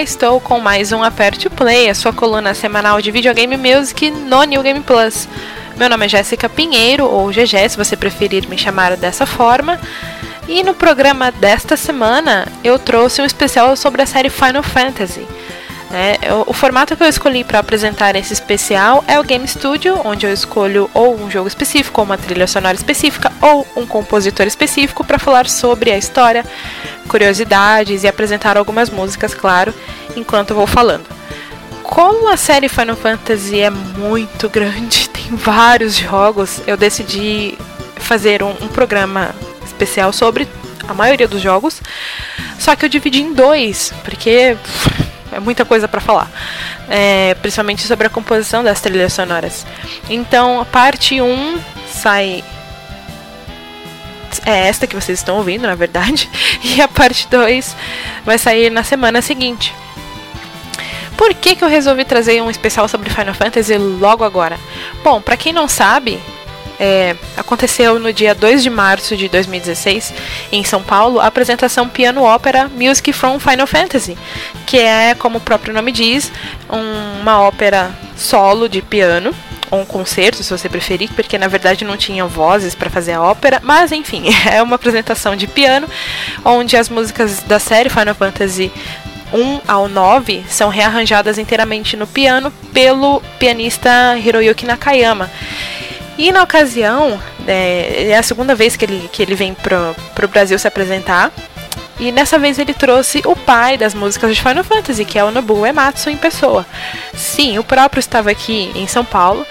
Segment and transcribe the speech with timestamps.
[0.00, 4.62] Estou com mais um Aperte Play, a sua coluna semanal de videogame music no New
[4.62, 5.26] Game Plus.
[5.76, 9.80] Meu nome é Jéssica Pinheiro, ou GG, se você preferir me chamar dessa forma.
[10.46, 15.26] E no programa desta semana eu trouxe um especial sobre a série Final Fantasy.
[15.90, 20.26] É, o, formato que eu escolhi para apresentar esse especial é o Game Studio, onde
[20.26, 25.04] eu escolho ou um jogo específico, ou uma trilha sonora específica, ou um compositor específico
[25.04, 26.44] para falar sobre a história,
[27.06, 29.72] curiosidades e apresentar algumas músicas, claro,
[30.16, 31.06] enquanto eu vou falando.
[31.82, 37.56] Como a série Final Fantasy é muito grande, tem vários jogos, eu decidi
[37.96, 39.34] fazer um, um programa
[39.64, 40.48] especial sobre
[40.88, 41.80] a maioria dos jogos,
[42.58, 44.56] só que eu dividi em dois, porque
[45.32, 46.30] é muita coisa para falar.
[46.88, 49.66] É, principalmente sobre a composição das trilhas sonoras.
[50.08, 52.44] Então, a parte 1 sai.
[54.44, 56.28] É esta que vocês estão ouvindo, na verdade.
[56.62, 57.76] E a parte 2
[58.24, 59.74] vai sair na semana seguinte.
[61.16, 64.58] Por que, que eu resolvi trazer um especial sobre Final Fantasy logo agora?
[65.02, 66.20] Bom, para quem não sabe,
[66.78, 70.12] é, aconteceu no dia 2 de março de 2016,
[70.52, 74.16] em São Paulo, a apresentação Piano Ópera Music from Final Fantasy,
[74.66, 76.30] que é, como o próprio nome diz,
[76.70, 79.34] um, uma ópera solo de piano,
[79.70, 83.22] ou um concerto, se você preferir, porque na verdade não tinha vozes para fazer a
[83.22, 85.88] ópera, mas enfim, é uma apresentação de piano,
[86.44, 88.72] onde as músicas da série Final Fantasy
[89.32, 95.30] 1 ao 9 são rearranjadas inteiramente no piano pelo pianista Hiroyuki Nakayama.
[96.18, 100.28] E na ocasião, é, é a segunda vez que ele, que ele vem pro, pro
[100.28, 101.30] Brasil se apresentar.
[101.98, 105.30] E nessa vez ele trouxe o pai das músicas de Final Fantasy, que é o
[105.30, 106.66] Nobuo Ematsu em pessoa.
[107.14, 109.46] Sim, o próprio estava aqui em São Paulo.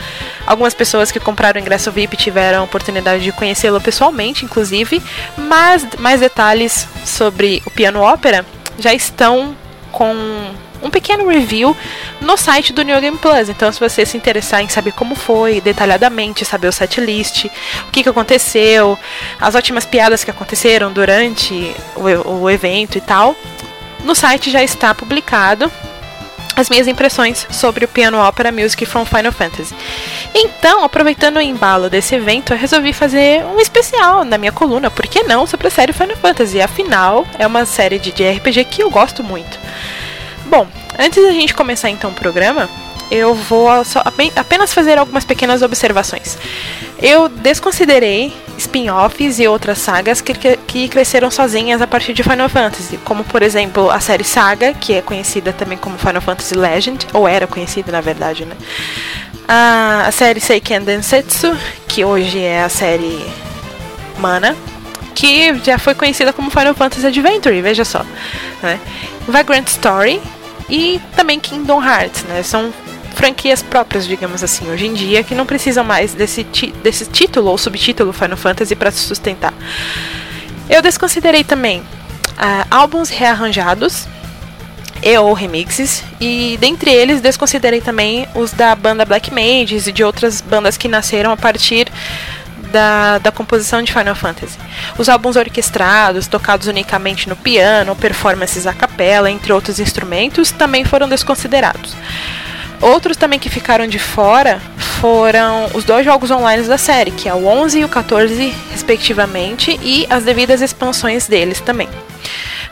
[0.45, 5.01] Algumas pessoas que compraram o ingresso VIP tiveram a oportunidade de conhecê-lo pessoalmente, inclusive.
[5.35, 8.45] Mas mais detalhes sobre o piano ópera
[8.77, 9.55] já estão
[9.91, 10.13] com
[10.81, 11.75] um pequeno review
[12.21, 13.49] no site do New Game Plus.
[13.49, 17.45] Então, se você se interessar em saber como foi, detalhadamente, saber o setlist,
[17.87, 18.97] o que, que aconteceu,
[19.39, 23.35] as ótimas piadas que aconteceram durante o, o evento e tal,
[24.03, 25.71] no site já está publicado
[26.55, 29.75] as minhas impressões sobre o Piano Opera Music from Final Fantasy.
[30.33, 35.05] Então, aproveitando o embalo desse evento, eu resolvi fazer um especial na minha coluna, por
[35.07, 36.61] que não, sobre a série Final Fantasy.
[36.61, 39.59] Afinal, é uma série de RPG que eu gosto muito.
[40.45, 42.69] Bom, antes da gente começar então o programa,
[43.11, 43.67] eu vou
[44.35, 46.37] apenas fazer algumas pequenas observações.
[47.01, 52.97] Eu desconsiderei spin-offs e outras sagas que, que cresceram sozinhas a partir de Final Fantasy,
[53.03, 57.27] como por exemplo a série Saga, que é conhecida também como Final Fantasy Legend, ou
[57.27, 58.55] era conhecida na verdade, né?
[59.47, 61.55] A, a série Seiken Densetsu,
[61.87, 63.23] que hoje é a série
[64.17, 64.55] Mana,
[65.15, 68.05] que já foi conhecida como Final Fantasy Adventure, veja só.
[68.61, 68.79] Né?
[69.27, 70.21] Vagrant Story
[70.69, 72.43] e também Kingdom Hearts, né?
[72.43, 72.73] São
[73.15, 76.43] franquias próprias, digamos assim, hoje em dia, que não precisam mais desse,
[76.83, 79.53] desse título ou subtítulo Final Fantasy para se sustentar.
[80.69, 84.07] Eu desconsiderei também uh, álbuns rearranjados
[85.01, 90.03] e ou remixes, e dentre eles desconsiderei também os da banda Black Mages e de
[90.03, 91.87] outras bandas que nasceram a partir
[92.75, 94.57] da, da composição de Final Fantasy.
[94.97, 101.07] Os álbuns orquestrados, tocados unicamente no piano, performances a capela, entre outros instrumentos, também foram
[101.07, 101.95] desconsiderados.
[102.81, 104.59] Outros também que ficaram de fora
[104.99, 109.79] foram os dois jogos online da série, que é o 11 e o 14, respectivamente,
[109.81, 111.87] e as devidas expansões deles também.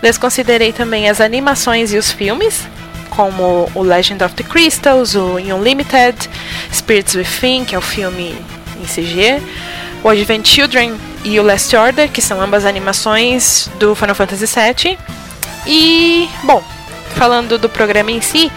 [0.01, 2.67] Desconsiderei também as animações e os filmes,
[3.09, 6.29] como o Legend of the Crystals, o Unlimited,
[6.73, 8.35] Spirits Within, que é o filme
[8.81, 9.41] em CG,
[10.03, 14.97] o Advent Children e o Last Order, que são ambas animações do Final Fantasy VII.
[15.65, 16.61] E, bom,
[17.15, 18.51] falando do programa em si,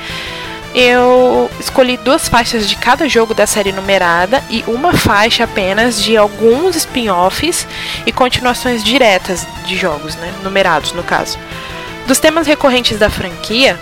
[0.75, 6.16] eu escolhi duas faixas de cada jogo da série numerada e uma faixa apenas de
[6.16, 7.66] alguns spin-offs
[8.04, 11.38] e continuações diretas de jogos, né, numerados no caso.
[12.06, 13.78] Dos temas recorrentes da franquia,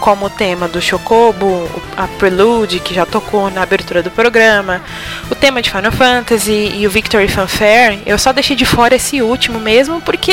[0.00, 4.82] como o tema do Chocobo, a Prelude, que já tocou na abertura do programa,
[5.30, 9.22] o tema de Final Fantasy e o Victory Fanfare, eu só deixei de fora esse
[9.22, 10.32] último mesmo porque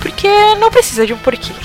[0.00, 1.52] porque não precisa de um porquê.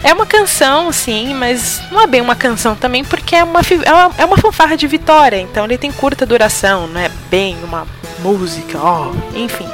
[0.00, 3.92] É uma canção, sim, mas não é bem uma canção também, porque é uma, é
[3.92, 7.84] uma, é uma fanfarra de vitória, então ele tem curta duração, não é bem uma
[8.20, 9.68] música, ó, enfim.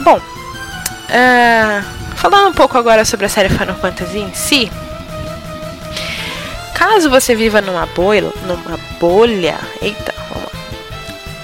[0.00, 4.70] Bom, uh, falando um pouco agora sobre a série Final Fantasy em si,
[6.74, 10.50] caso você viva numa bolha, numa bolha, eita, vamos lá.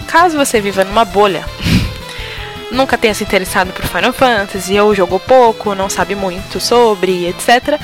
[0.06, 1.44] Caso você viva numa bolha
[2.70, 7.78] nunca tenha se interessado por Final Fantasy ou jogou pouco, não sabe muito sobre, etc.,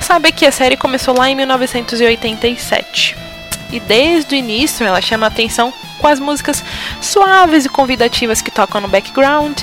[0.00, 3.29] sabe que a série começou lá em 1987.
[3.72, 6.64] E desde o início ela chama atenção com as músicas
[7.00, 9.60] suaves e convidativas que tocam no background,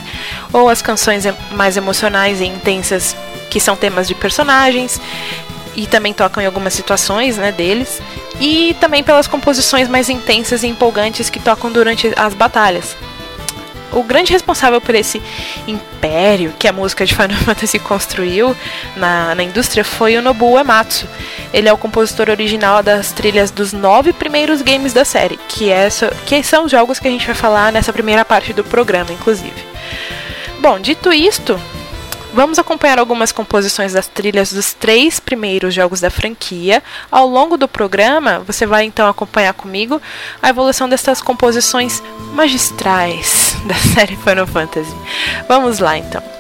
[0.54, 3.16] ou as canções mais emocionais e intensas
[3.50, 5.00] que são temas de personagens
[5.76, 8.02] e também tocam em algumas situações né, deles,
[8.40, 12.96] e também pelas composições mais intensas e empolgantes que tocam durante as batalhas
[13.92, 15.22] o grande responsável por esse
[15.68, 18.56] império que a música de Final Fantasy construiu
[18.96, 21.08] na, na indústria foi o Nobuo Uematsu.
[21.54, 25.88] Ele é o compositor original das trilhas dos nove primeiros games da série, que, é,
[26.26, 29.66] que são os jogos que a gente vai falar nessa primeira parte do programa, inclusive.
[30.60, 31.60] Bom, dito isto,
[32.38, 36.84] Vamos acompanhar algumas composições das trilhas dos três primeiros jogos da franquia.
[37.10, 40.00] Ao longo do programa, você vai então acompanhar comigo
[40.40, 42.00] a evolução dessas composições
[42.36, 44.96] magistrais da série Final Fantasy.
[45.48, 46.37] Vamos lá então.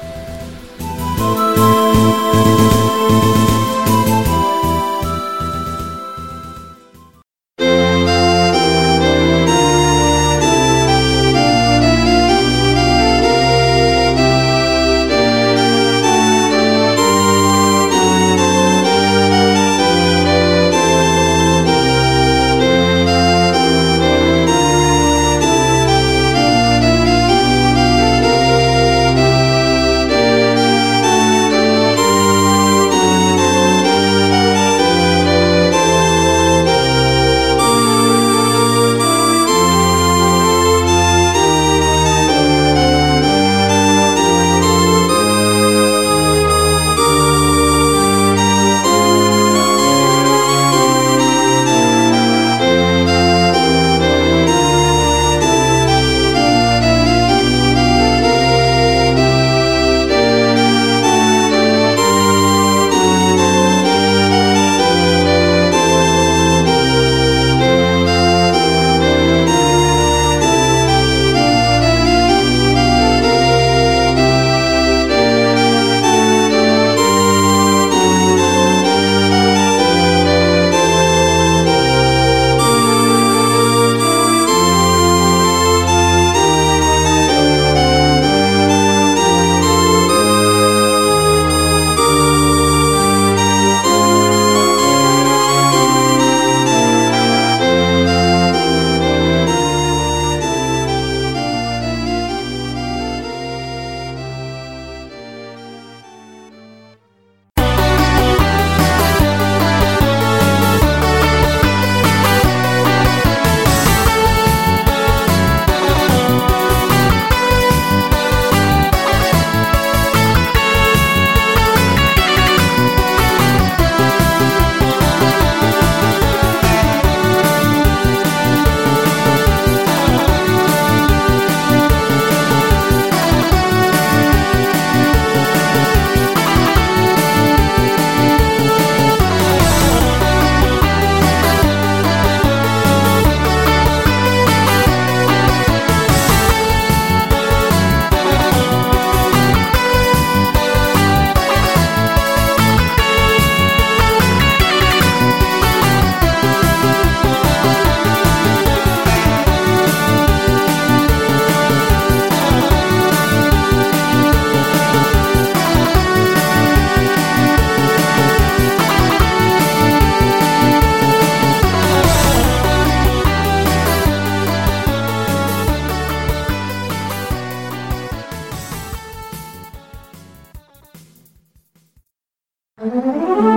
[182.89, 183.56] Música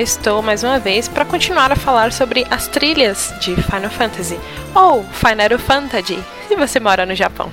[0.00, 4.38] estou mais uma vez para continuar a falar sobre as trilhas de Final Fantasy
[4.74, 7.50] ou Final Fantasy, se você mora no Japão.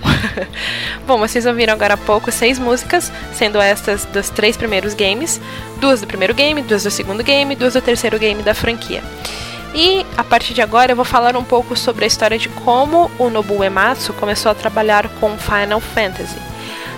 [1.07, 5.41] Bom, vocês ouviram agora há pouco seis músicas, sendo estas dos três primeiros games,
[5.77, 9.03] duas do primeiro game, duas do segundo game, duas do terceiro game da franquia.
[9.73, 13.09] E a partir de agora eu vou falar um pouco sobre a história de como
[13.17, 16.54] o Nobuo Uematsu começou a trabalhar com Final Fantasy.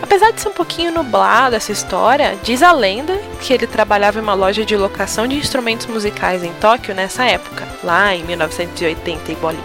[0.08, 4.22] Apesar de ser um pouquinho nublada essa história, diz a lenda que ele trabalhava em
[4.22, 9.36] uma loja de locação de instrumentos musicais em Tóquio nessa época, lá em 1980 e
[9.36, 9.64] bolinha.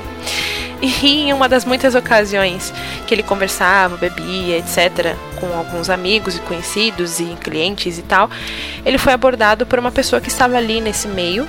[0.83, 2.75] E em uma das muitas ocasiões
[3.07, 8.29] que ele conversava, bebia, etc., com alguns amigos e conhecidos e clientes e tal,
[8.85, 11.47] ele foi abordado por uma pessoa que estava ali nesse meio,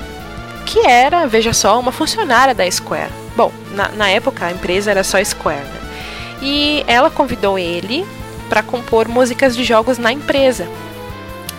[0.68, 3.10] que era, veja só, uma funcionária da Square.
[3.36, 5.82] Bom, na, na época a empresa era só Square, né?
[6.44, 8.06] E ela convidou ele
[8.54, 10.70] para compor músicas de jogos na empresa.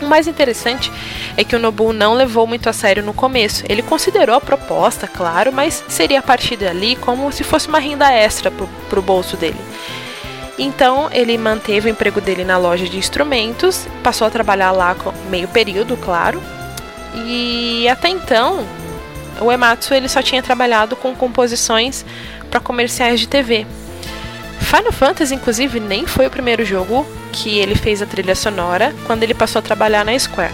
[0.00, 0.92] O mais interessante
[1.36, 3.64] é que o Nobu não levou muito a sério no começo.
[3.68, 8.12] Ele considerou a proposta, claro, mas seria a partir dali como se fosse uma renda
[8.12, 9.58] extra para o bolso dele.
[10.56, 14.94] Então ele manteve o emprego dele na loja de instrumentos, passou a trabalhar lá
[15.28, 16.40] meio período, claro.
[17.12, 18.64] E até então,
[19.40, 22.06] o Ematsu ele só tinha trabalhado com composições
[22.48, 23.66] para comerciais de TV.
[24.74, 29.22] Final Fantasy, inclusive, nem foi o primeiro jogo que ele fez a trilha sonora quando
[29.22, 30.52] ele passou a trabalhar na Square.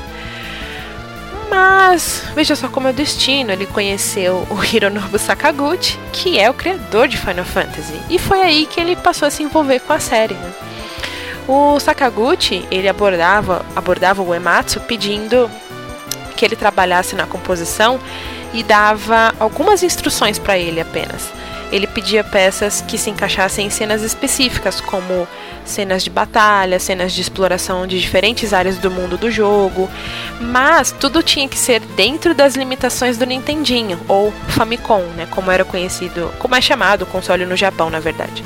[1.48, 6.54] Mas veja só como é o destino, ele conheceu o Hironobu Sakaguchi, que é o
[6.54, 9.98] criador de Final Fantasy, e foi aí que ele passou a se envolver com a
[9.98, 10.34] série.
[10.34, 10.52] Né?
[11.48, 15.50] O Sakaguchi ele abordava, abordava o Ematsu pedindo
[16.36, 17.98] que ele trabalhasse na composição
[18.52, 24.02] e dava algumas instruções para ele apenas ele pedia peças que se encaixassem em cenas
[24.02, 25.26] específicas, como
[25.64, 29.88] cenas de batalha, cenas de exploração de diferentes áreas do mundo do jogo,
[30.40, 35.64] mas tudo tinha que ser dentro das limitações do Nintendinho, ou Famicom, né, como era
[35.64, 38.44] conhecido, como é chamado o console no Japão, na verdade.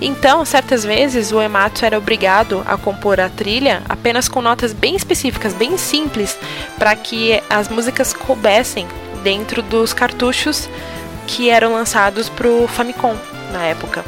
[0.00, 4.94] Então, certas vezes, o Ematsu era obrigado a compor a trilha apenas com notas bem
[4.94, 6.38] específicas, bem simples,
[6.78, 8.86] para que as músicas coubessem
[9.24, 10.68] dentro dos cartuchos
[11.28, 13.14] que eram lançados pro Famicom
[13.52, 14.02] na época.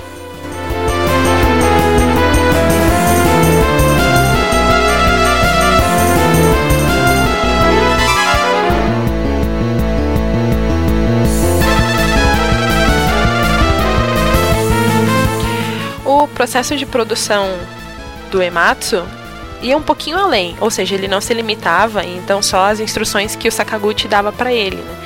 [16.07, 17.47] O processo de produção
[18.31, 19.07] do Ematsu
[19.61, 23.47] ia um pouquinho além, ou seja, ele não se limitava então só às instruções que
[23.47, 24.77] o Sakaguchi dava para ele.
[24.77, 24.97] Né?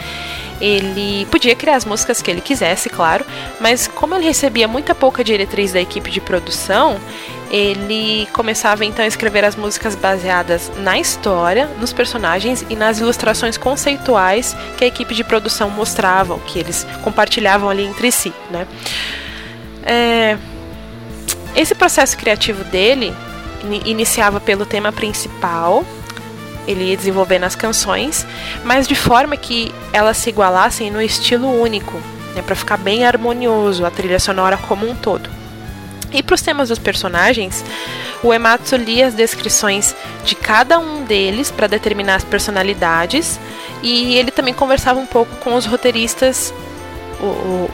[0.60, 3.24] Ele podia criar as músicas que ele quisesse, claro,
[3.60, 7.00] mas como ele recebia muita pouca diretriz da equipe de produção,
[7.50, 13.56] ele começava então a escrever as músicas baseadas na história, nos personagens e nas ilustrações
[13.56, 18.66] conceituais que a equipe de produção mostrava, que eles compartilhavam ali entre si, né?
[19.84, 20.36] É...
[21.54, 23.14] Esse processo criativo dele
[23.84, 25.84] iniciava pelo tema principal,
[26.66, 28.26] ele ia desenvolvendo as canções,
[28.64, 32.00] mas de forma que elas se igualassem no estilo único,
[32.34, 35.28] né, para ficar bem harmonioso a trilha sonora como um todo.
[36.12, 37.64] E para os temas dos personagens,
[38.22, 43.38] o Ematsu lia as descrições de cada um deles para determinar as personalidades,
[43.82, 46.54] e ele também conversava um pouco com os roteiristas,
[47.20, 47.68] o,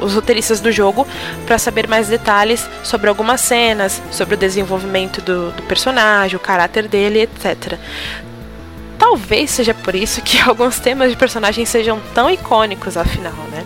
[0.00, 1.06] os roteiristas do jogo
[1.46, 6.88] para saber mais detalhes sobre algumas cenas, sobre o desenvolvimento do, do personagem, o caráter
[6.88, 7.78] dele, etc.
[8.98, 13.64] Talvez seja por isso que alguns temas de personagens sejam tão icônicos, afinal, né?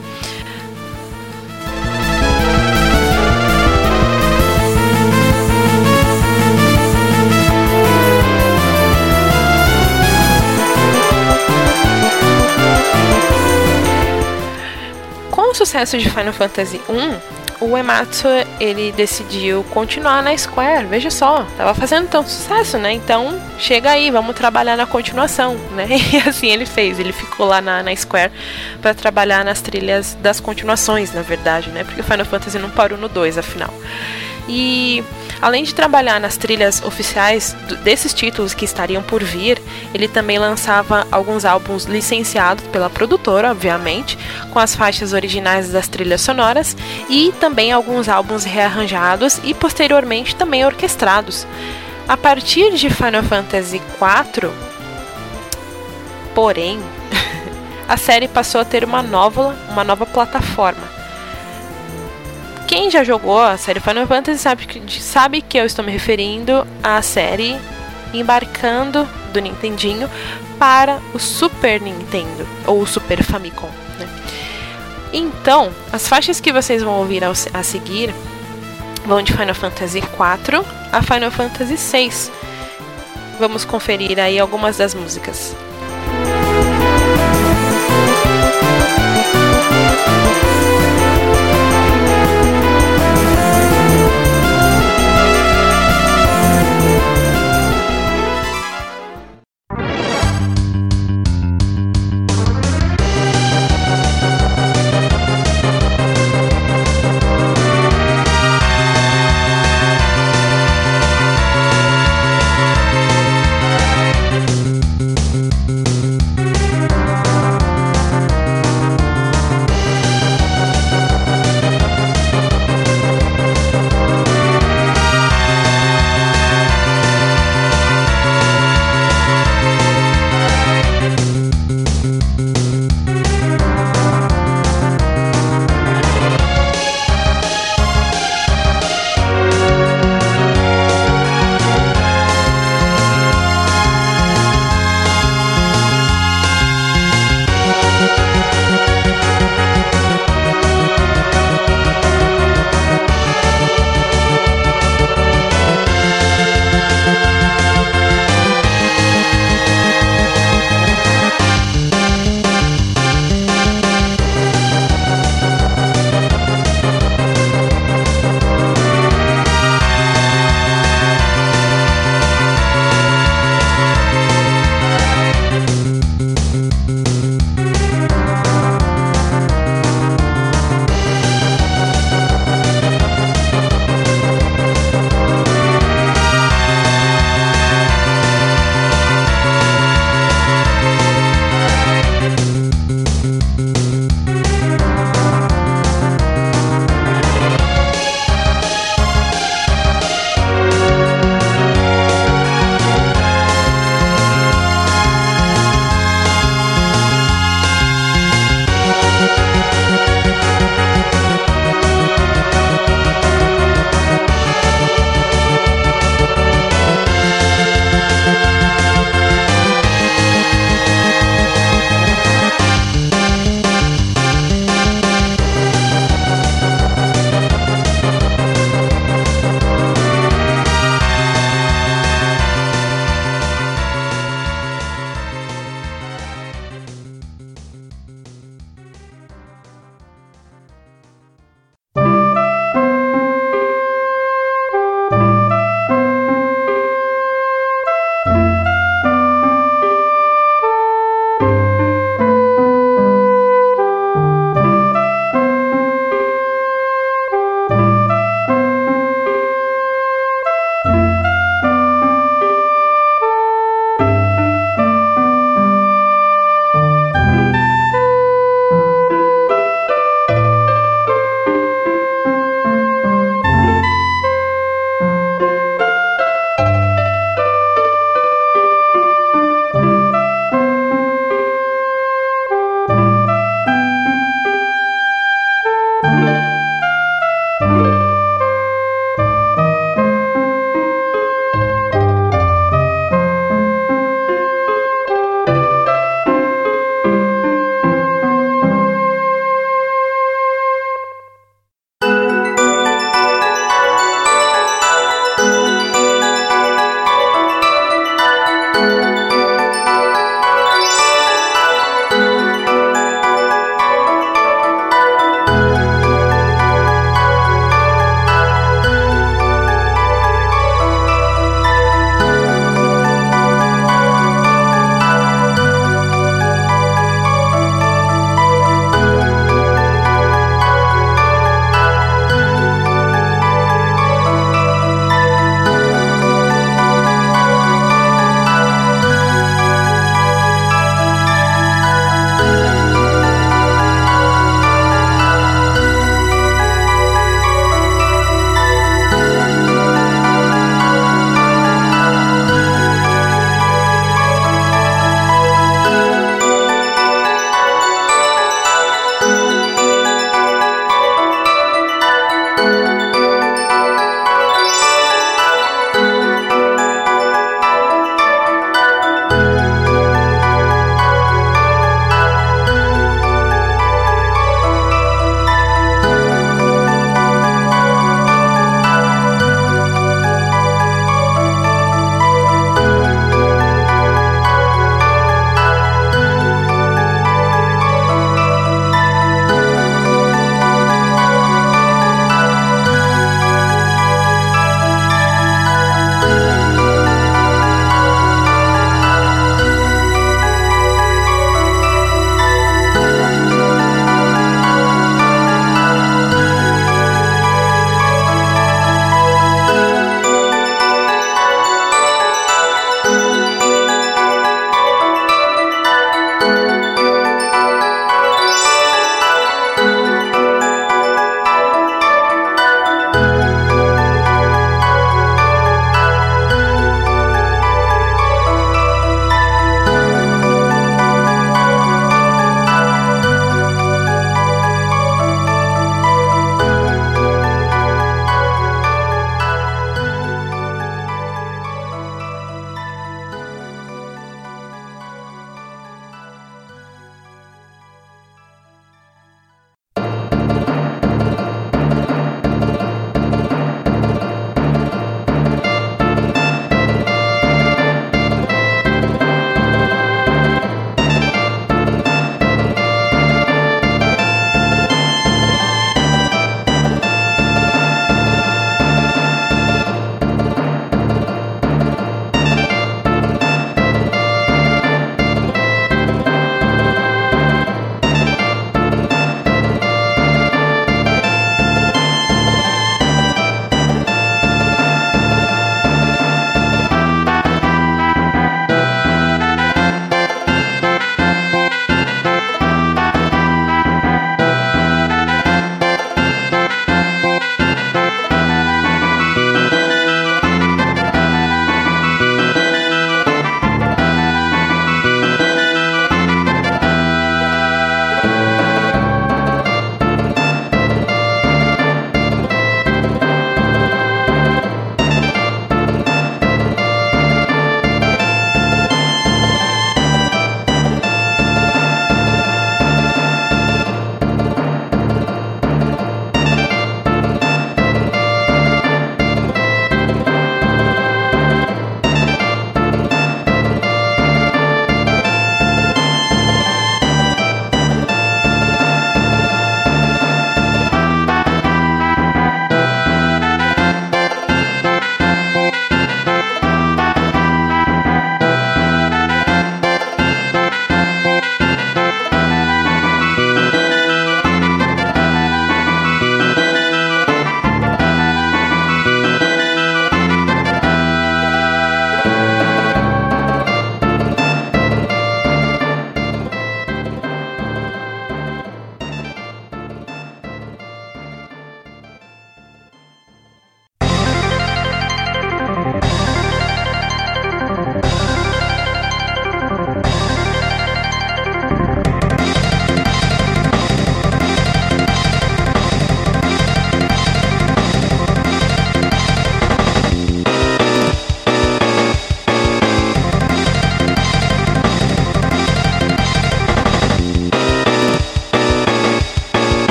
[15.53, 18.27] O sucesso de Final Fantasy I, o Ematsu
[18.59, 20.87] ele decidiu continuar na Square.
[20.87, 22.93] Veja só, tava fazendo tanto sucesso, né?
[22.93, 25.87] Então chega aí, vamos trabalhar na continuação, né?
[26.13, 26.99] E assim ele fez.
[26.99, 28.33] Ele ficou lá na, na Square
[28.81, 31.85] para trabalhar nas trilhas das continuações, na verdade, né?
[31.85, 33.73] Porque Final Fantasy não parou no 2, afinal.
[34.49, 35.05] E
[35.43, 37.53] além de trabalhar nas trilhas oficiais
[37.83, 39.61] desses títulos que estariam por vir,
[39.93, 44.17] ele também lançava alguns álbuns licenciados pela produtora, obviamente,
[44.53, 46.77] com as faixas originais das trilhas sonoras
[47.11, 51.45] e também alguns álbuns rearranjados e posteriormente também orquestrados.
[52.07, 54.49] A partir de Final Fantasy IV,
[56.35, 56.81] porém,
[57.89, 61.02] a série passou a ter uma nova, uma nova plataforma
[62.73, 66.67] quem já jogou a série Final Fantasy sabe que, sabe que eu estou me referindo
[66.83, 67.55] à série
[68.15, 70.09] Embarcando do Nintendinho
[70.59, 73.69] para o Super Nintendo ou o Super Famicom.
[73.99, 74.09] Né?
[75.13, 78.15] Então, as faixas que vocês vão ouvir a seguir
[79.05, 82.33] vão de Final Fantasy IV a Final Fantasy VI.
[83.39, 85.55] Vamos conferir aí algumas das músicas.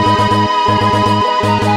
[0.00, 1.69] 頑張れ頑張れ頑張れ。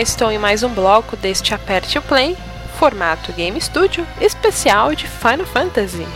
[0.00, 2.34] Cá estou em mais um bloco deste Aperte o Play,
[2.78, 6.06] formato Game Studio especial de Final Fantasy.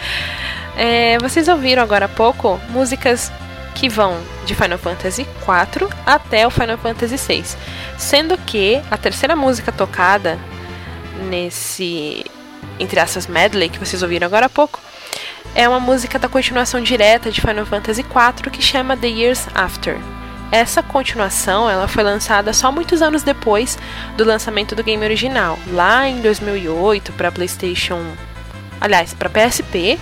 [0.74, 3.30] é, vocês ouviram agora há pouco músicas
[3.74, 7.44] que vão de Final Fantasy IV até o Final Fantasy VI,
[7.98, 10.38] sendo que a terceira música tocada
[11.28, 12.24] nesse
[12.78, 14.80] entre essas medley que vocês ouviram agora há pouco
[15.54, 19.98] é uma música da continuação direta de Final Fantasy IV que chama The Years After.
[20.52, 23.78] Essa continuação ela foi lançada só muitos anos depois
[24.16, 28.04] do lançamento do game original, lá em 2008 para PlayStation,
[28.80, 29.98] aliás, para PSP,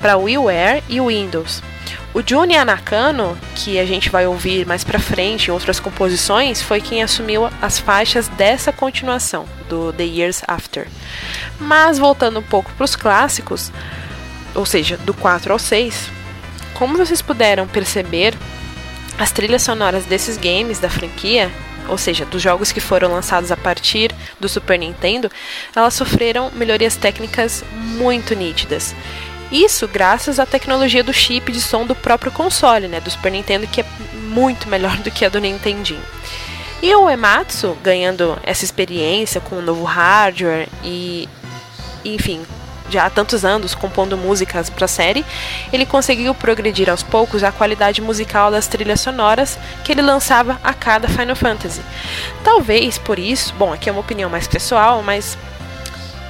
[0.00, 1.62] para WiiWare e Windows.
[2.12, 6.80] O Juni Anakano, que a gente vai ouvir mais para frente em outras composições, foi
[6.80, 10.88] quem assumiu as faixas dessa continuação, do The Years After.
[11.58, 13.70] Mas voltando um pouco para os clássicos,
[14.54, 16.10] ou seja, do 4 ao 6,
[16.74, 18.34] como vocês puderam perceber,
[19.20, 21.52] as trilhas sonoras desses games da franquia,
[21.88, 24.10] ou seja, dos jogos que foram lançados a partir
[24.40, 25.30] do Super Nintendo,
[25.76, 28.94] elas sofreram melhorias técnicas muito nítidas.
[29.52, 33.66] Isso graças à tecnologia do chip de som do próprio console, né, do Super Nintendo,
[33.66, 36.02] que é muito melhor do que a do Nintendinho.
[36.82, 41.28] E o Ematsu, ganhando essa experiência com o novo hardware e,
[42.02, 42.40] enfim,
[42.90, 45.24] já há tantos anos compondo músicas para a série,
[45.72, 50.72] ele conseguiu progredir aos poucos a qualidade musical das trilhas sonoras que ele lançava a
[50.72, 51.82] cada Final Fantasy.
[52.44, 55.38] Talvez por isso, bom, aqui é uma opinião mais pessoal, mas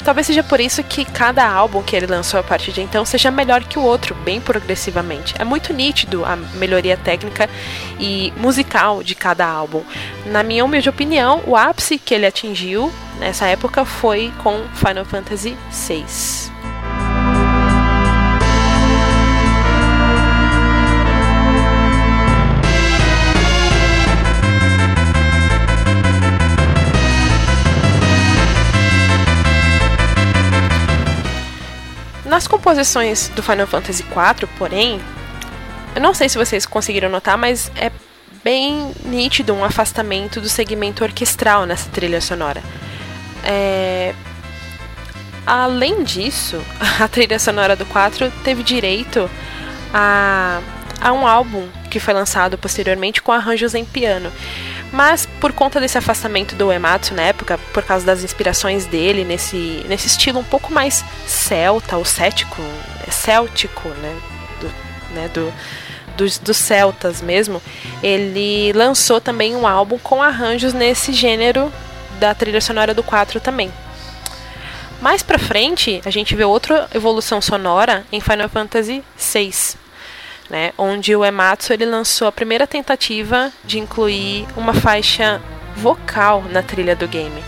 [0.05, 3.31] Talvez seja por isso que cada álbum que ele lançou a partir de então seja
[3.31, 5.35] melhor que o outro, bem progressivamente.
[5.39, 7.49] É muito nítido a melhoria técnica
[7.99, 9.83] e musical de cada álbum.
[10.27, 15.57] Na minha humilde opinião, o ápice que ele atingiu nessa época foi com Final Fantasy
[15.71, 16.60] VI.
[32.31, 35.01] Nas composições do Final Fantasy IV, porém,
[35.97, 37.91] eu não sei se vocês conseguiram notar, mas é
[38.45, 42.63] bem nítido um afastamento do segmento orquestral nessa trilha sonora.
[43.43, 44.15] É...
[45.45, 46.63] Além disso,
[47.03, 49.29] a trilha sonora do 4 teve direito
[49.93, 50.61] a,
[51.01, 54.31] a um álbum que foi lançado posteriormente com arranjos em piano.
[54.93, 59.85] Mas por conta desse afastamento do Ematsu na época, por causa das inspirações dele nesse,
[59.89, 62.61] nesse estilo um pouco mais celta ou cético,
[63.07, 64.17] é céltico, né?
[64.61, 64.67] Do,
[65.15, 65.31] né?
[65.33, 65.53] Do,
[66.17, 67.63] dos, dos celtas mesmo,
[68.03, 71.73] ele lançou também um álbum com arranjos nesse gênero
[72.19, 73.73] da trilha sonora do 4 também.
[75.01, 79.51] Mais pra frente, a gente vê outra evolução sonora em Final Fantasy VI,
[80.51, 85.41] né, onde o Ematsu ele lançou a primeira tentativa de incluir uma faixa
[85.77, 87.43] vocal na trilha do game.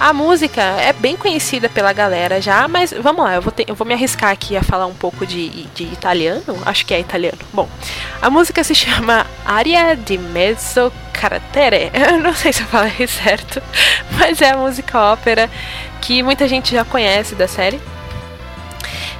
[0.00, 3.86] A música é bem conhecida pela galera já, mas vamos lá, eu vou, eu vou
[3.86, 7.36] me arriscar aqui a falar um pouco de, de italiano, acho que é italiano.
[7.52, 7.68] Bom,
[8.22, 13.62] a música se chama Aria di Mezzo Carattere, eu não sei se eu falei certo,
[14.18, 15.50] mas é a música ópera
[16.00, 17.78] que muita gente já conhece da série.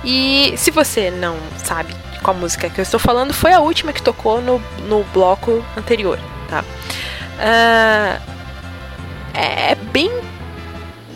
[0.03, 3.93] E se você não sabe com a música que eu estou falando foi a última
[3.93, 6.19] que tocou no, no bloco anterior,
[6.49, 6.63] tá?
[7.41, 8.21] Uh,
[9.35, 10.11] é bem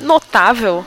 [0.01, 0.85] notável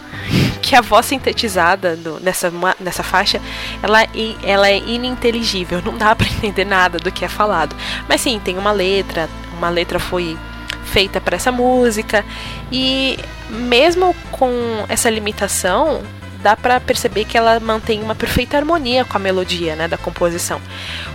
[0.61, 3.39] que a voz sintetizada do, nessa, nessa faixa
[3.82, 3.99] ela,
[4.43, 7.76] ela é ininteligível, não dá para entender nada do que é falado.
[8.07, 10.38] Mas sim, tem uma letra, uma letra foi
[10.86, 12.26] feita para essa música
[12.72, 13.18] e
[13.49, 14.51] mesmo com
[14.89, 16.01] essa limitação,
[16.42, 20.62] dá para perceber que ela mantém uma perfeita harmonia com a melodia né, da composição.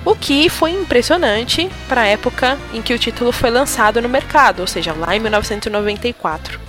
[0.05, 4.61] O que foi impressionante para a época em que o título foi lançado no mercado,
[4.61, 6.61] ou seja, lá em 1994.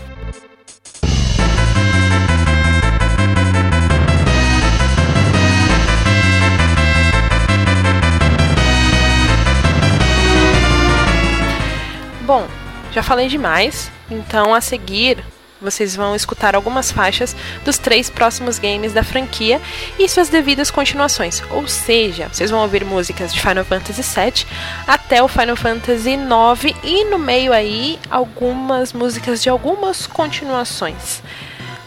[12.25, 12.47] Bom,
[12.91, 15.17] já falei demais, então a seguir
[15.63, 19.61] vocês vão escutar algumas faixas dos três próximos games da franquia
[19.97, 21.41] e suas devidas continuações.
[21.49, 24.45] Ou seja, vocês vão ouvir músicas de Final Fantasy VII
[24.85, 31.23] até o Final Fantasy IX e no meio aí algumas músicas de algumas continuações.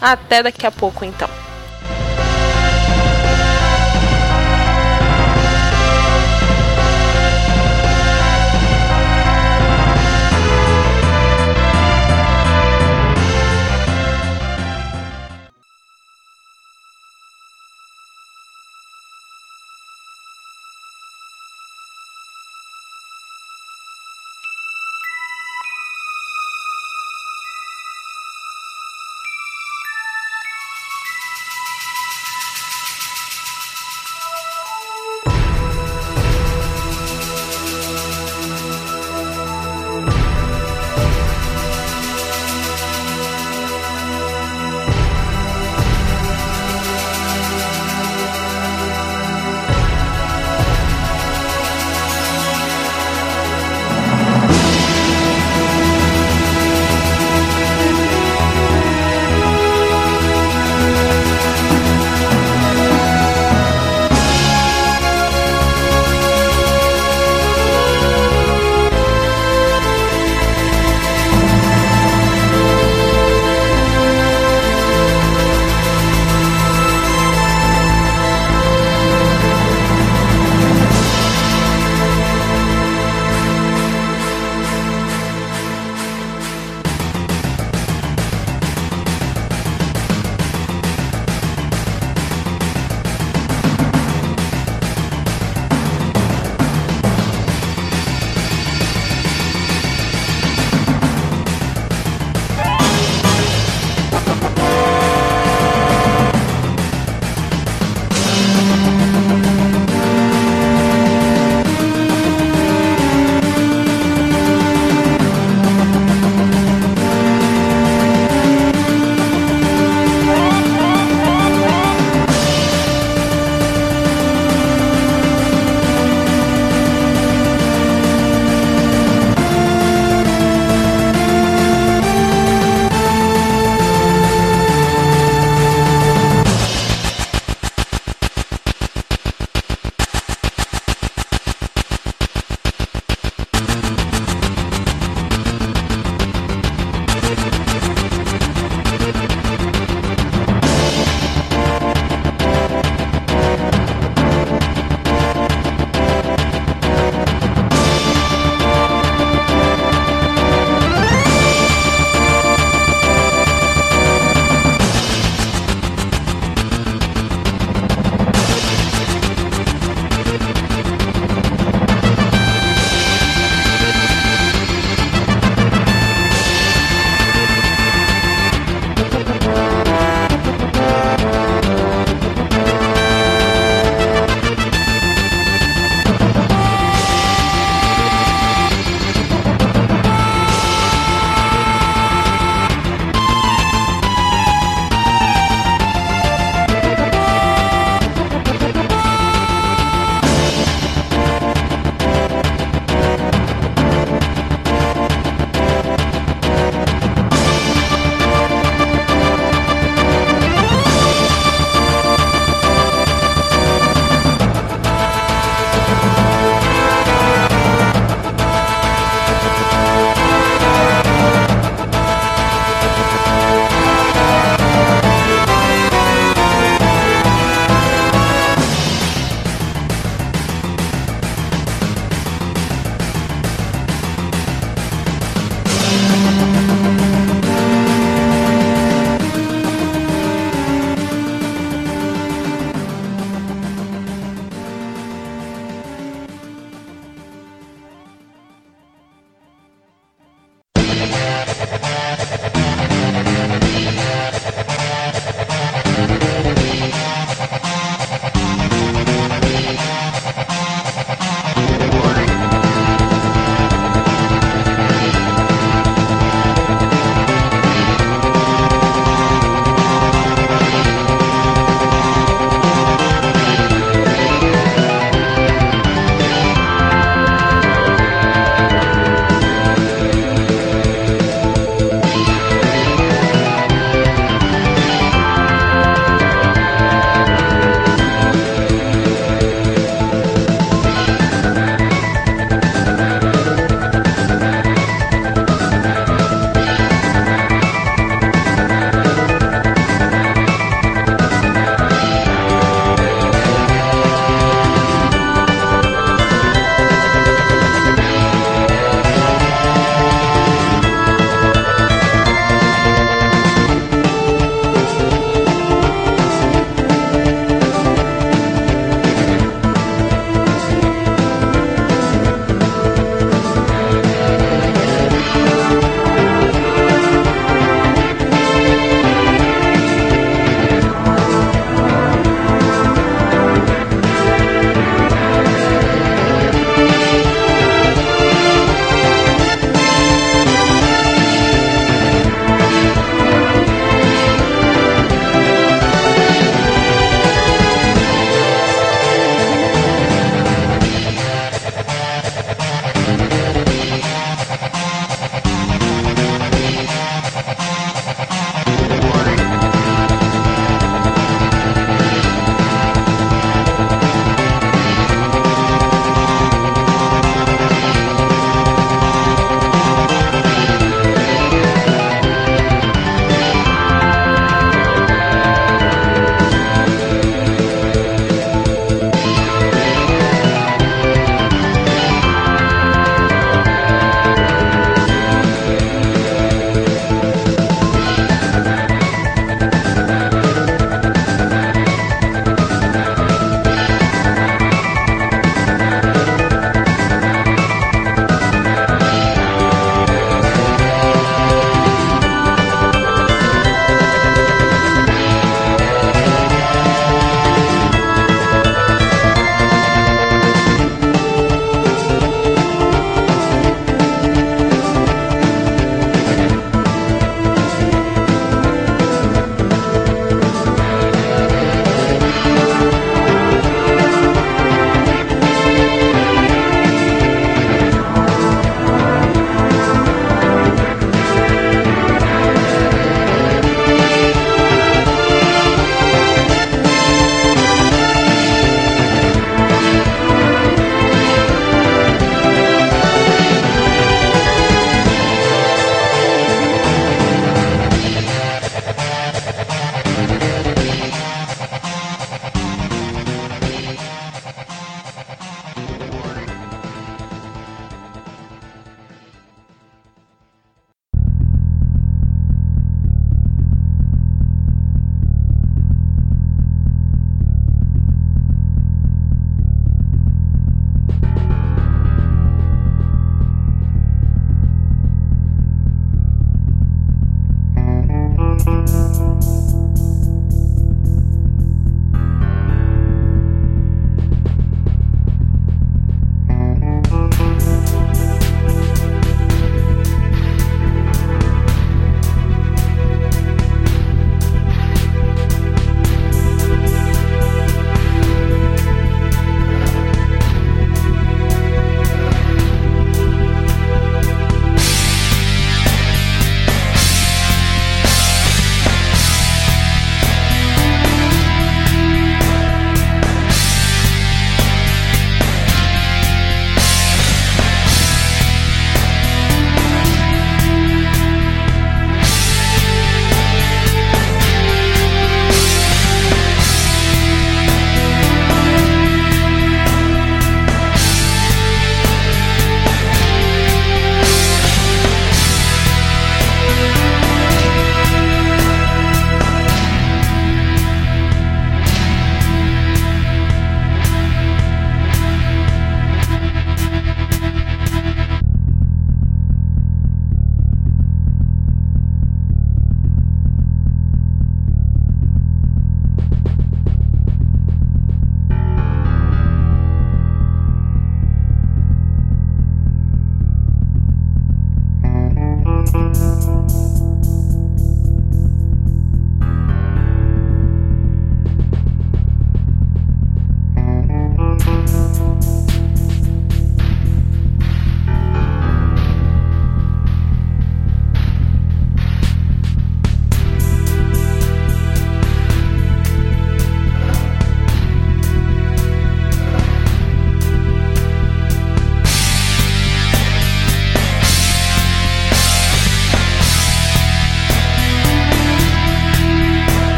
[0.00, 1.53] Até daqui a pouco então.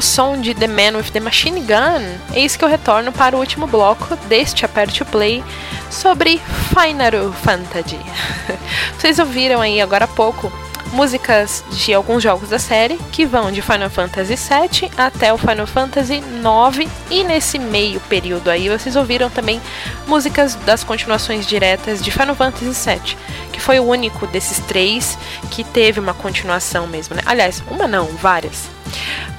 [0.00, 3.38] Ao som de The Man with the Machine Gun, eis que eu retorno para o
[3.38, 5.44] último bloco deste Aperte o Play
[5.90, 6.40] sobre
[6.70, 8.00] Final Fantasy.
[8.96, 10.50] Vocês ouviram aí agora há pouco
[10.94, 15.66] músicas de alguns jogos da série que vão de Final Fantasy VII até o Final
[15.66, 19.60] Fantasy IX e nesse meio período aí vocês ouviram também
[20.06, 23.16] músicas das continuações diretas de Final Fantasy VII,
[23.52, 25.18] que foi o único desses três
[25.50, 27.22] que teve uma continuação mesmo, né?
[27.26, 28.70] Aliás, uma não, várias.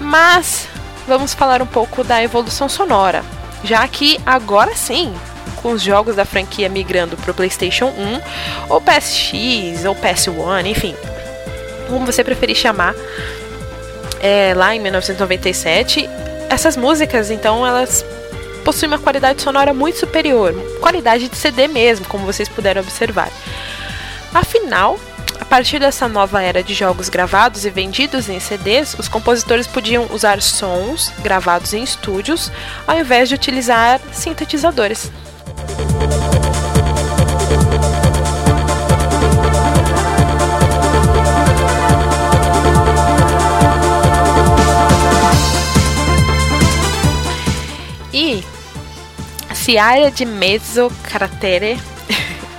[0.01, 0.67] Mas
[1.07, 3.23] vamos falar um pouco da evolução sonora,
[3.63, 5.13] já que agora sim
[5.61, 8.21] com os jogos da franquia migrando para o PlayStation 1,
[8.67, 10.95] ou PSX, ou PS1, enfim,
[11.87, 12.95] como você preferir chamar,
[14.19, 16.09] é, lá em 1997,
[16.49, 18.03] essas músicas, então, elas
[18.65, 23.29] possuem uma qualidade sonora muito superior, qualidade de CD mesmo, como vocês puderam observar.
[24.33, 24.99] Afinal,
[25.41, 30.07] a partir dessa nova era de jogos gravados e vendidos em CDs, os compositores podiam
[30.13, 32.51] usar sons gravados em estúdios
[32.85, 35.11] ao invés de utilizar sintetizadores.
[48.13, 48.43] E
[49.55, 51.79] se a área de mezzo cratere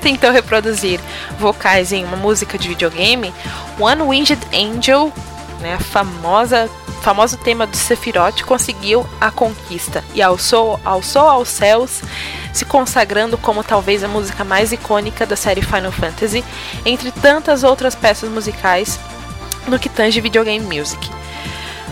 [0.02, 1.00] tentou reproduzir
[1.38, 3.32] vocais em uma música de videogame,
[3.78, 5.12] One Winged Angel,
[5.60, 6.68] né, famosa
[7.02, 12.00] famoso tema do Sephiroth conseguiu a conquista e alçou, alçou aos céus,
[12.52, 16.44] se consagrando como talvez a música mais icônica da série Final Fantasy,
[16.86, 19.00] entre tantas outras peças musicais
[19.66, 21.10] no que tange videogame music.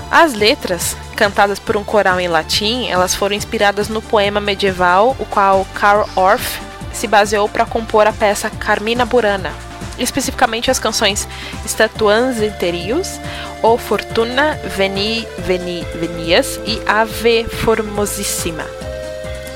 [0.09, 5.25] As letras, cantadas por um coral em latim, elas foram inspiradas no poema medieval, o
[5.25, 6.70] qual Karl Orff
[7.01, 9.55] se baseou para compor a peça Carmina Burana,
[9.99, 11.27] especificamente as canções
[11.65, 13.19] Statuans Interius,
[13.63, 18.65] O Fortuna Veni, Veni, Venias e Ave Formosissima.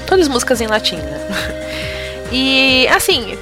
[0.07, 1.21] Todas músicas em latim, né?
[2.33, 3.39] E assim,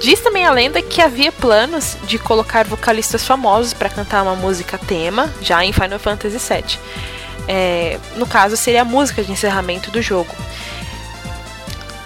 [0.00, 4.78] diz também a lenda que havia planos de colocar vocalistas famosos para cantar uma música
[4.78, 6.78] tema, já em Final Fantasy VII.
[7.46, 10.34] É, no caso, seria a música de encerramento do jogo.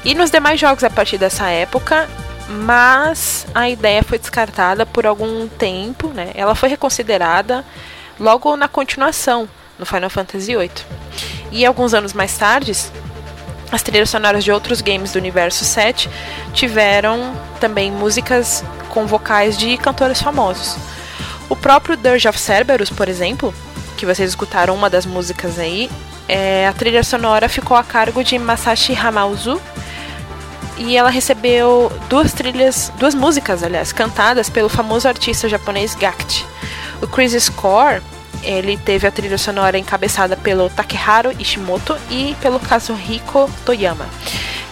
[0.07, 2.09] E nos demais jogos a partir dessa época,
[2.49, 6.31] mas a ideia foi descartada por algum tempo, né?
[6.37, 7.65] Ela foi reconsiderada
[8.17, 10.71] logo na continuação, no Final Fantasy VIII.
[11.51, 12.71] E alguns anos mais tarde,
[13.73, 16.09] as trilhas sonoras de outros games do universo 7
[16.55, 20.77] tiveram também músicas com vocais de cantores famosos.
[21.49, 23.53] O próprio Dirge of Cerberus, por exemplo,
[23.97, 25.91] que vocês escutaram uma das músicas aí,
[26.29, 29.61] é, a trilha sonora ficou a cargo de Masashi Hamauzu,
[30.79, 36.45] e ela recebeu duas trilhas, duas músicas, aliás, cantadas pelo famoso artista japonês Gact.
[37.01, 38.03] O Crisis Score,
[38.43, 44.07] ele teve a trilha sonora encabeçada pelo Takeharu Ishimoto e pelo Kazuhiko Toyama.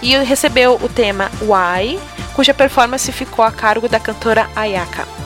[0.02, 1.98] E recebeu o tema Why,
[2.34, 5.23] cuja performance ficou a cargo da cantora Ayaka.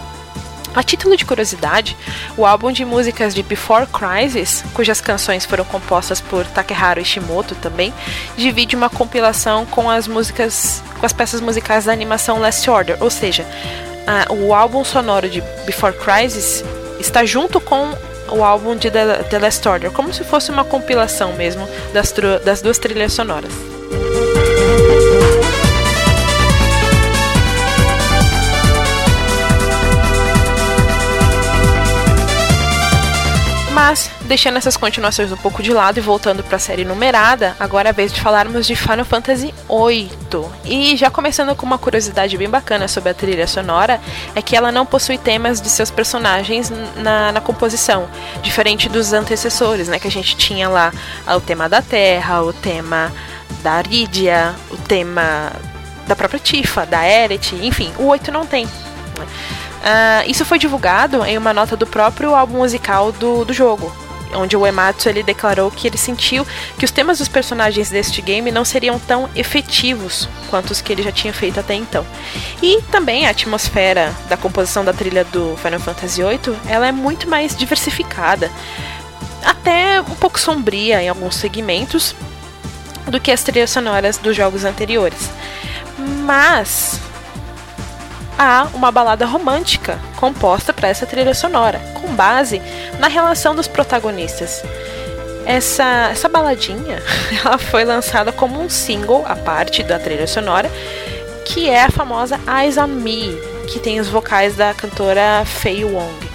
[0.75, 1.97] A título de curiosidade,
[2.37, 7.93] o álbum de músicas de Before Crisis, cujas canções foram compostas por Takeharu Ishimoto também,
[8.37, 13.11] divide uma compilação com as músicas, com as peças musicais da animação Last Order, ou
[13.11, 13.47] seja,
[14.07, 16.63] a, o álbum sonoro de Before Crisis
[17.01, 17.93] está junto com
[18.31, 22.15] o álbum de The, The Last Order, como se fosse uma compilação mesmo das,
[22.45, 23.78] das duas trilhas sonoras.
[33.89, 37.89] Mas, deixando essas continuações um pouco de lado e voltando para a série numerada, agora
[37.89, 40.45] é a vez de falarmos de Final Fantasy VIII.
[40.67, 43.99] E já começando com uma curiosidade bem bacana sobre a trilha sonora,
[44.35, 48.07] é que ela não possui temas de seus personagens na, na composição,
[48.43, 49.99] diferente dos antecessores, né?
[49.99, 50.93] Que a gente tinha lá
[51.35, 53.11] o tema da Terra, o tema
[53.63, 55.51] da Aridia, o tema
[56.07, 58.67] da própria Tifa, da Eret, enfim, o 8 não tem.
[58.67, 59.27] Né?
[59.89, 63.91] Uh, isso foi divulgado em uma nota do próprio álbum musical do, do jogo,
[64.35, 66.47] onde o Ematsu ele declarou que ele sentiu
[66.77, 71.03] que os temas dos personagens deste game não seriam tão efetivos quanto os que ele
[71.03, 72.07] já tinha feito até então.
[72.63, 77.27] E também a atmosfera da composição da trilha do Final Fantasy VIII, ela é muito
[77.27, 78.51] mais diversificada,
[79.43, 82.15] até um pouco sombria em alguns segmentos
[83.07, 85.31] do que as trilhas sonoras dos jogos anteriores.
[86.27, 87.01] Mas
[88.39, 92.63] há uma balada romântica composta para essa trilha sonora, com base
[93.01, 94.63] na relação dos protagonistas.
[95.45, 97.03] Essa, essa baladinha
[97.45, 100.71] ela foi lançada como um single à parte da trilha sonora,
[101.45, 103.37] que é a famosa Eyes on Me,
[103.67, 106.28] que tem os vocais da cantora Fei Wong.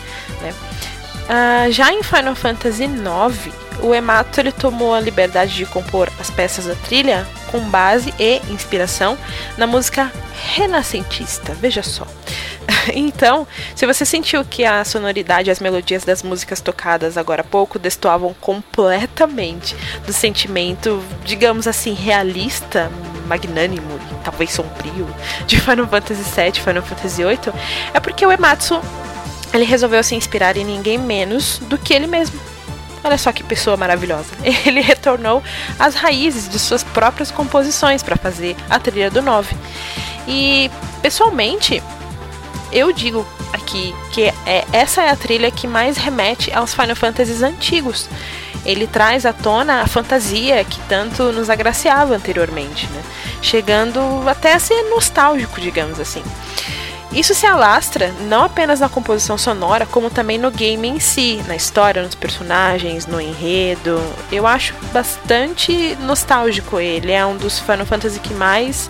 [1.24, 6.30] Uh, já em Final Fantasy IX, o Emato ele tomou a liberdade de compor as
[6.30, 9.18] peças da trilha com base e inspiração
[9.58, 10.12] na música
[10.56, 11.54] renascentista.
[11.54, 12.06] Veja só.
[12.94, 17.44] Então, se você sentiu que a sonoridade e as melodias das músicas tocadas agora há
[17.44, 19.76] pouco destoavam completamente
[20.06, 22.92] do sentimento, digamos assim, realista,
[23.26, 25.08] magnânimo e talvez sombrio
[25.48, 27.54] de Final Fantasy VII e Final Fantasy VIII,
[27.94, 28.82] é porque o Ematsu
[29.54, 32.40] ele resolveu se inspirar em ninguém menos do que ele mesmo.
[33.04, 34.30] Olha só que pessoa maravilhosa.
[34.66, 35.44] Ele retornou
[35.78, 39.54] às raízes de suas próprias composições para fazer a trilha do 9.
[40.26, 40.72] E,
[41.02, 41.84] pessoalmente,
[42.72, 47.42] eu digo aqui que é, essa é a trilha que mais remete aos Final Fantasies
[47.42, 48.10] antigos.
[48.66, 53.04] Ele traz à tona a fantasia que tanto nos agraciava anteriormente, né?
[53.42, 56.24] chegando até a ser nostálgico, digamos assim.
[57.14, 61.56] Isso se alastra não apenas na composição sonora, como também no game em si, na
[61.56, 64.02] história, nos personagens, no enredo.
[64.32, 68.90] Eu acho bastante nostálgico ele, é um dos Final Fantasy que mais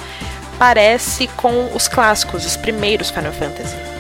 [0.58, 3.93] parece com os clássicos, os primeiros Final Fantasy.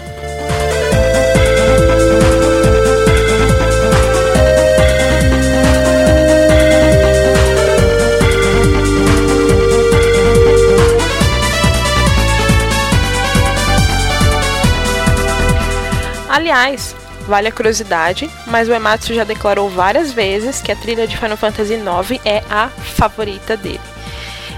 [16.43, 16.93] Aliás,
[17.25, 21.37] vale a curiosidade, mas o Ematsu já declarou várias vezes que a trilha de Final
[21.37, 23.79] Fantasy IX é a favorita dele.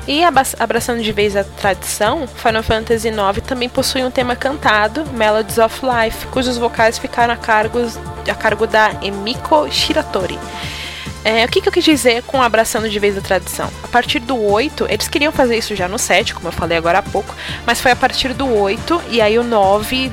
[0.07, 5.59] E abraçando de vez a tradição, Final Fantasy IX também possui um tema cantado, Melodies
[5.59, 10.39] of Life, cujos vocais ficaram a, a cargo da Emiko Shiratori.
[11.23, 13.69] É, o que, que, eu quis dizer com abraçando de vez a tradição?
[13.83, 16.97] A partir do 8, eles queriam fazer isso já no 7, como eu falei agora
[16.97, 20.11] há pouco, mas foi a partir do 8 e aí o 9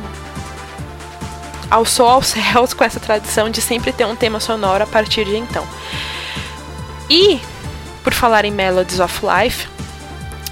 [1.72, 5.36] alçou aos céus com essa tradição de sempre ter um tema sonoro a partir de
[5.36, 5.66] então.
[7.08, 7.40] E,
[8.04, 9.66] por falar em Melodies of Life,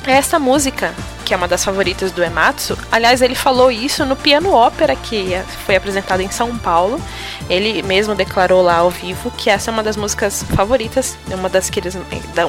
[0.07, 0.95] essa música,
[1.31, 5.41] que é uma das favoritas do Ematsu, aliás, ele falou isso no Piano Ópera que
[5.65, 7.01] foi apresentado em São Paulo.
[7.49, 11.71] Ele mesmo declarou lá ao vivo que essa é uma das músicas favoritas, uma das
[11.71, 11.97] que, eles,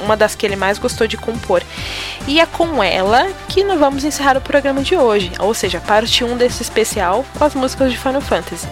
[0.04, 1.62] uma das que ele mais gostou de compor.
[2.26, 6.24] E é com ela que nós vamos encerrar o programa de hoje, ou seja, parte
[6.24, 8.68] 1 desse especial com as músicas de Final Fantasy.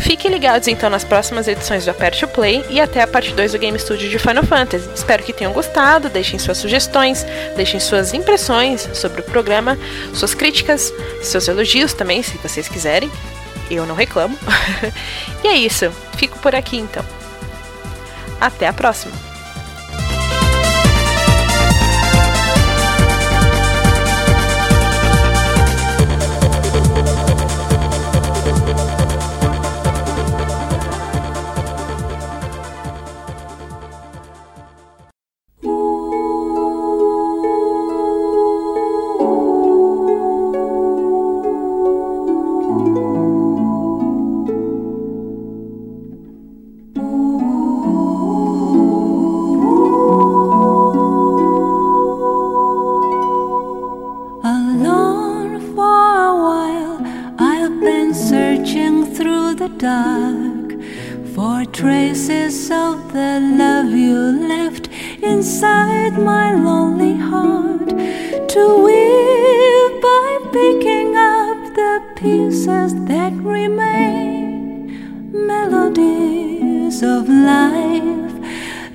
[0.00, 3.52] Fiquem ligados então nas próximas edições do Aperte o Play e até a parte 2
[3.52, 4.88] do Game Studio de Final Fantasy.
[4.94, 7.24] Espero que tenham gostado, deixem suas sugestões,
[7.56, 9.78] deixem suas impressões sobre o programa,
[10.12, 10.92] suas críticas,
[11.22, 13.10] seus elogios também, se vocês quiserem.
[13.70, 14.38] Eu não reclamo.
[15.42, 17.04] e é isso, fico por aqui então.
[18.40, 19.33] Até a próxima!
[71.94, 74.90] the pieces that remain,
[75.46, 78.32] melodies of life,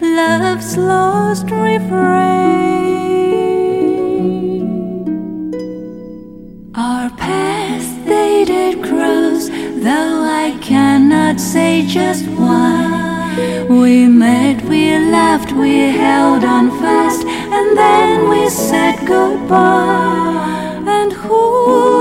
[0.01, 1.79] love's lost refrain.
[6.75, 9.47] Our paths they did cross,
[9.85, 13.67] though I cannot say just why.
[13.69, 14.83] We met, we
[15.15, 15.73] laughed, we
[16.05, 20.83] held on fast, and then we said goodbye.
[20.97, 21.99] And who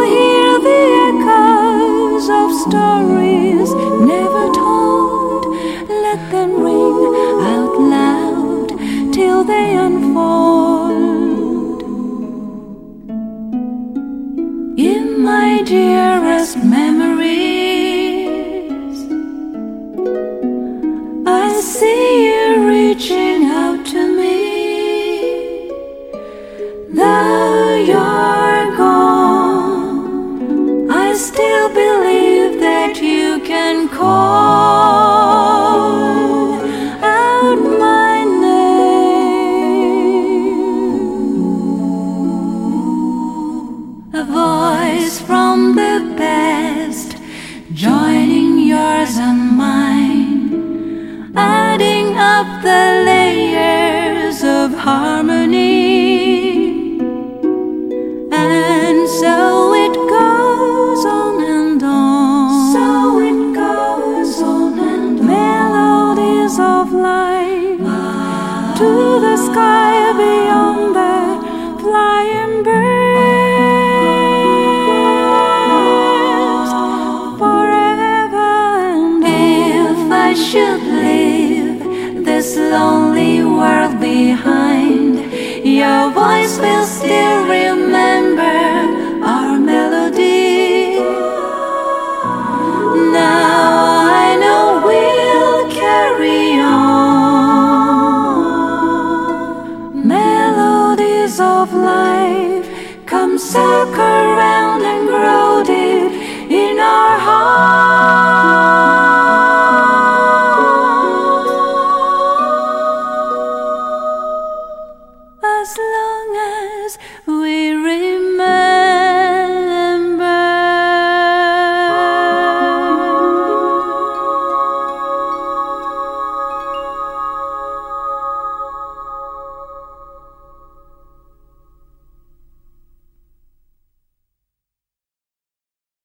[2.28, 3.72] of stories.
[4.06, 4.27] Never